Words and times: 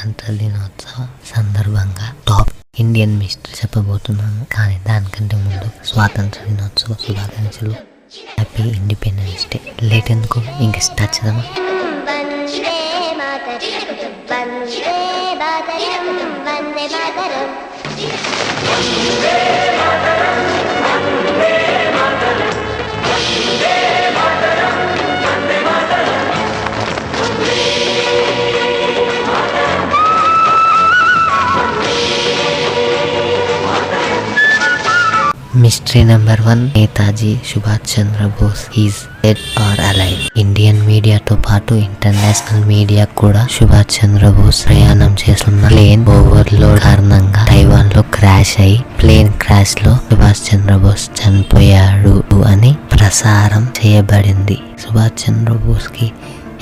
గణతంత్ర 0.00 0.32
దినోత్సవ 0.32 1.00
సందర్భంగా 1.36 2.06
టాప్ 2.28 2.50
ఇండియన్ 2.80 3.14
మిస్టరీ 3.18 3.54
చెప్పబోతున్నాను. 3.54 4.46
కానీ 4.54 4.76
దానికంటే 4.88 5.36
ముందు 5.36 5.66
స్వాతంత్ర 5.86 6.40
దినోత్సవ 6.48 6.96
శుభాకాంక్షలు. 7.06 7.72
హ్యాపీ 8.30 8.62
ఇండిపెండెన్స్ 8.62 9.44
డే 9.52 9.60
లేట్ 9.82 10.10
ఎందుకు 10.10 10.42
ఇంకా 10.60 10.80
స్టార్ట్ 10.80 11.16
చేద్దామా? 11.16 11.44
Vande 14.28 14.96
Mataram 15.52 16.08
Vande 16.48 16.86
Mataram 16.96 17.48
mystery 35.62 36.00
number 36.10 36.40
one 36.40 36.60
Netaji 36.74 37.30
Subhash 37.48 37.86
Chandrabose 37.92 38.62
is 38.82 38.98
dead 39.22 39.40
or 39.64 39.80
alive 39.88 40.20
Indian 40.42 40.80
మీడియాతో 40.86 41.34
పాటు 41.46 41.72
ఇంటర్నేషనల్ 41.86 42.64
మీడియా 42.64 43.04
కూడా 43.22 43.42
సుభాష్ 43.56 43.90
చంద్రబోస్ 43.96 44.60
ప్రయాణం 44.66 45.12
చేస్తున్న 45.22 45.62
ప్లేన్ 45.72 46.04
ఓవర్లోడ్ 46.16 46.80
కారణంగా 46.86 47.42
తైవాన్లో 47.50 48.02
క్రాష్ 48.16 48.54
అయి 48.66 48.76
ప్లేన్ 49.00 49.32
క్రాష్లో 49.42 49.92
సుభాష్ 50.08 50.42
చంద్రబోస్ 50.48 51.06
చనిపోయాడు 51.20 52.14
అని 52.52 52.72
ప్రసారం 52.94 53.64
చేయబడింది. 53.78 54.58
సుభాష్ 54.84 55.18
చంద్రబోస్కి 55.24 56.08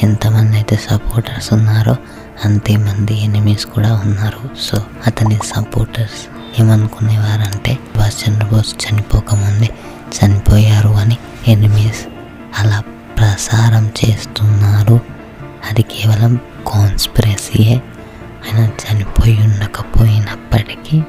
ఎంతమంది 0.03 0.57
అయితే 0.57 0.79
సపోర్టర్స్ 0.89 1.51
ఉన్నారో 1.59 1.97
అంతే 2.45 2.75
మంది 2.87 3.15
ఎనిమీస్ 3.29 3.67
కూడా 3.67 3.93
ఉన్నారు. 4.07 4.43
సో 4.67 4.77
అతని 5.07 5.39
సపోర్టర్స్ 5.55 6.21
ఏమనుకునేవారంటే 6.61 7.75
సుభాష్ 7.75 8.29
చంద్రబోస్ 8.29 8.75
చనిపోకముందే 8.87 9.71
చనిపోయారు 10.19 10.89
అని 10.89 11.17
ఎనిమీస్ 11.49 12.07
అలా 12.59 12.83
ప్రసారం 13.19 13.87
చేస్తున్నారు. 13.87 15.01
అది 15.71 15.83
కేవలం 15.83 16.39
కాన్స్పిరసీయే. 16.69 17.77
ఆయన 17.77 18.69
చనిపోయి 18.69 19.43
ఉండకపోయినప్పటికీ 19.43 21.03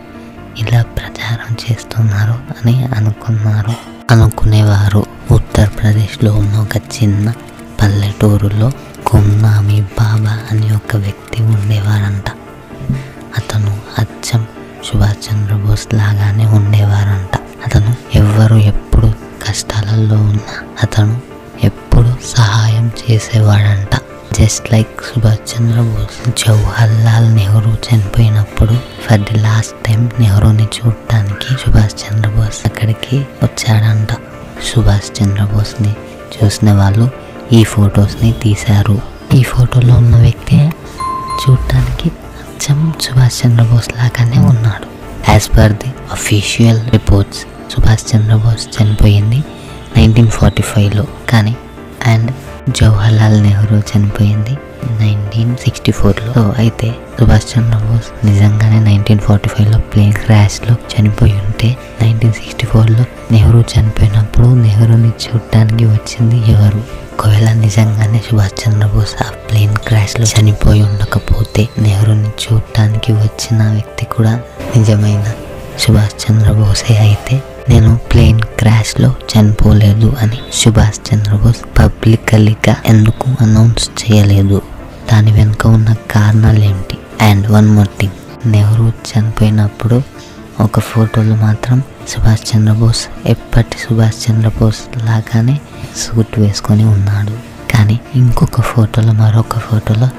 ఇలా 0.57 0.81
ప్రచారం 0.81 1.57
చేస్తున్నారు 1.71 2.31
అని 2.31 2.85
అనుకున్నారు. 2.85 3.73
అనుకునేవారు. 4.11 5.05
ఉత్తరప్రదేశ్లో 5.31 6.35
ఉన్న 6.35 6.55
ఒక 6.55 6.77
చిన్న 6.77 7.33
పల్లెటూరులో 7.81 8.71
గుమ్నామి 9.15 9.81
బాబా 9.81 10.39
అని 10.51 10.75
ఒక 10.75 10.95
వ్యక్తి 10.95 11.43
ఉండేవారంట. 11.43 12.38
సుభాష్ 14.91 15.33
చంద్రబోస్ 15.33 15.87
లాగానే 15.93 16.45
ఉండేవారంట. 16.45 17.39
అతను 17.65 17.95
ఎవ్వరు 18.15 18.55
ఎప్పుడు 18.55 19.13
కష్టాలలో 19.47 20.15
ఉన్నా 20.15 20.67
అతను 20.83 21.21
ఎప్పుడు 21.63 22.15
సహాయం 22.37 22.91
చేసేవాడంట. 23.03 23.95
జస్ట్ 24.41 24.73
లైక్ 24.73 25.01
సుభాష్ 25.01 25.39
చంద్రబోస్ 25.53 26.29
జవహర్ 26.29 27.05
లాల్ 27.05 27.35
నెహ్రూ 27.35 27.71
చనిపోయినప్పుడు 27.71 28.73
ఫర్ 29.05 29.19
ది 29.19 29.39
లాస్ట్ 29.39 29.85
టైం 29.85 30.11
నెహ్రూని 30.19 30.63
చూడటానికి 30.63 31.53
సుభాష్ 31.53 31.95
చంద్రబోస్ 32.03 32.59
అక్కడికి 32.65 33.17
వచ్చాడంట. 33.17 34.07
సుభాష్ 34.73 35.23
చంద్రబోస్ని 35.23 35.95
చూసిన 36.35 36.73
వాళ్ళు 36.73 37.09
ఈ 37.53 37.63
ఫొటోస్ని 37.63 38.31
తీశారు. 38.31 39.01
ఈ 39.33 39.43
ఫోటోలో 39.43 39.93
ఉన్న 39.93 40.15
వ్యక్తి 40.15 40.55
చూడటానికి 41.41 42.11
అచ్చం 42.59 42.79
సుభాష్ 43.01 43.45
చంద్రబోస్ 43.45 43.87
లాగానే 43.97 44.37
ఉన్నాడు. 44.37 44.87
As 45.29 45.45
per 45.49 45.71
the 45.71 45.89
official 46.11 46.79
reports 46.89 47.41
Subhash 47.73 48.03
Chandrabose 48.11 48.63
చనిపోయింది 48.75 49.39
నైన్టీన్ 49.97 50.29
ఫార్టీ 50.29 50.63
ఫైవ్లో 50.63 51.07
కానీ 51.29 51.55
అండ్ 52.05 52.31
జవహర్ 52.79 53.13
లాల్ 53.13 53.43
నెహ్రూ 53.43 53.77
చనిపోయింది 53.91 54.55
నైన్టీన్ 54.99 55.57
సిక్స్టీ 55.57 55.91
ఫోర్లో 55.91 56.43
అయితే 56.57 56.87
సుభాష్ 57.19 57.47
చంద్రబోస్ 57.51 58.25
నిజంగానే 58.25 58.79
నైన్టీన్ 58.79 59.19
ఫార్టీ 59.19 59.49
ఫైవ్లో 59.49 59.77
ప్లేన్ 59.93 60.13
క్రాష్లో 60.13 60.75
చనిపోయి 60.91 61.33
ఉంటే 61.39 61.69
నైన్టీన్ 62.01 62.33
సిక్స్టీ 62.33 62.65
ఫోర్లో 62.65 63.03
నెహ్రూ 63.31 63.63
చనిపోయినప్పుడు 63.71 64.47
నెహ్రూని 64.59 65.11
చూడటానికి 65.23 65.85
వచ్చింది 65.85 66.51
ఎవరు? 66.51 66.81
ఒకవేళ 67.13 67.53
నిజంగానే 67.57 68.21
సుభాష్ 68.29 68.53
చంద్రబోస్ 68.61 69.15
ఆ 69.21 69.29
ప్లేన్ 69.47 69.75
క్రాష్లో 69.77 70.25
చనిపోయి 70.25 70.81
ఉండకపోతే 70.81 71.67
నెహ్రూని 71.79 72.29
చూడటానికి 72.43 73.13
వచ్చిన 73.13 73.71
వ్యక్తి 73.71 74.05
కూడా 74.05 74.33
నిజమైన 74.75 75.25
సుభాష్ 75.79 76.15
చంద్రబోసే 76.23 76.93
అయితే 76.97 77.35
నేను 77.69 77.99
ప్లేన్ 78.11 78.41
క్రాష్లో 78.41 79.15
చనిపోలేదు 79.31 80.15
అని 80.21 80.37
సుభాష్ 80.53 80.99
చంద్రబోస్ 81.09 81.79
పబ్లికలీగా 81.79 82.75
ఎందుకు 82.85 83.43
అనౌన్స్ 83.43 83.89
చేయలేదు? 84.01 84.61
దాని 85.11 85.31
వెనుక 85.31 85.67
ఉన్న 85.67 85.95
కారణాలు 86.11 86.59
ఏమిటి 86.59 86.97
and 87.21 87.51
one 87.51 87.69
more 87.69 87.87
thing. 87.87 88.17
Nehru 88.45 88.91
చనిపోయినప్పుడు 89.09 90.01
ఒక 90.59 90.79
ఫోటోలో 90.79 91.35
మాత్రం 91.35 91.83
సుభాష్ 92.07 92.43
చంద్రబోస్ 92.51 93.03
ఎప్పటి 93.25 93.77
సుభాష్ 93.79 94.19
చంద్రబోస్ 94.25 94.81
లాగానే 95.05 95.59
సూట్ 95.97 96.39
వేసుకొని 96.39 96.85
ఉన్నాడు. 96.85 97.31
కానీ 97.75 97.99
ఇంకొక 98.15 98.61
ఫోటోలో 98.61 99.11
మరొక 99.11 99.59
ఫోటోలో 99.59 100.09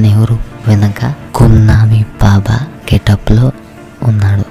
నెహ్రూ 0.00 0.38
వెనక 0.66 1.14
కున్నామి 1.34 2.04
బాబా 2.22 2.60
గెటప్లో 2.92 3.52
ఉన్నాడు. 4.02 4.44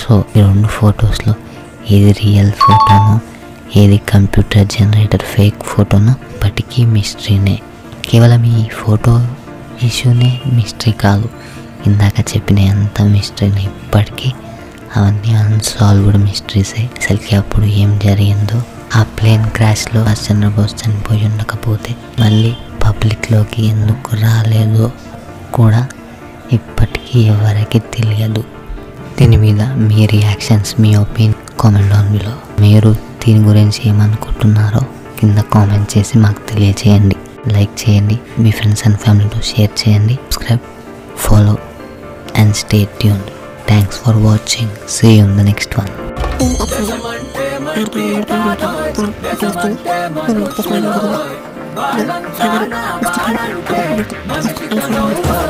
సో 0.00 0.24
ఈ 0.36 0.40
రెండు 0.40 0.68
ఫొటోస్లో 0.68 1.34
ఏది 1.90 2.12
రియల్ 2.12 2.52
ఫోటోనో 2.52 3.20
ఏది 3.76 3.96
కంప్యూటర్ 3.96 4.66
జనరేటర్ 4.66 5.22
ఫేక్ 5.22 5.62
ఫోటోనో 5.64 6.10
ఇప్పటికీ 6.10 6.84
మిస్టరీనే 6.84 7.60
కేవలం 8.04 8.44
ఈ 8.44 8.64
ఫోటో 8.68 9.26
ఇష్యూనే 9.82 10.40
మిస్టరీ 10.52 10.92
కాదు. 10.92 11.28
ఇందాక 11.86 12.20
చెప్పిన 12.20 12.58
ఎంత 12.58 13.02
మిస్టరీనే 13.02 13.62
ఇప్పటికీ 13.62 14.32
అవన్నీ 14.96 15.34
అన్సాల్వ్డ్ 15.34 16.18
మిస్టరీసే 16.18 16.82
అసలుకి 16.82 17.36
అప్పుడు 17.36 17.64
ఏం 17.64 18.00
జరిగిందో? 18.04 18.62
ఆ 18.96 19.02
ప్లేన్ 19.02 19.50
క్రాష్లో 19.50 20.04
ఆ 20.04 20.14
చంద్రబోస్ 20.32 20.74
చనిపోయి 20.74 21.24
ఉండకపోతే 21.24 21.96
మళ్ళీ 22.20 22.54
పబ్లిక్లోకి 22.84 23.66
ఎందుకు 23.66 24.16
రాలేదో 24.16 24.92
కూడా 25.54 25.88
ఇప్పటికీ 26.52 27.20
ఎవరికి 27.20 27.78
తెలియదు. 27.78 28.44
దీని 29.18 29.36
మీద 29.36 29.62
మీ 29.62 30.06
రియాక్షన్స్ 30.06 30.80
మీ 30.80 30.96
ఒపీనియన్ 30.96 31.49
కామెంట్ 31.60 31.90
డౌన్ 31.92 32.08
బిలో 32.12 32.32
మీరు 32.60 32.90
దీని 33.22 33.40
గురించి 33.48 33.80
ఏమనుకుంటున్నారో 33.86 34.82
కింద 35.18 35.38
కామెంట్ 35.54 35.98
చేసి 35.98 36.18
మాకు 36.18 36.40
తెలియచేయండి. 36.50 37.16
లైక్ 37.48 37.74
చేయండి 37.82 38.16
మీ 38.38 38.50
ఫ్రెండ్స్ 38.50 38.82
అండ్ 38.86 38.98
ఫ్యామిలీతో 38.98 39.40
షేర్ 39.40 39.70
చేయండి 39.80 40.14
subscribe 40.14 40.64
follow 41.16 41.54
and 42.36 42.54
stay 42.54 42.80
tune 43.00 43.24
thanks 43.68 43.98
for 43.98 44.16
watching. 44.16 44.70
See 44.88 45.08
you 45.18 45.26
the 45.26 45.46
next 45.50 45.74
one. 45.80 45.92
పద 49.36 49.52
పద 55.26 55.49